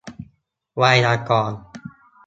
[0.77, 1.59] ไวยากรณ์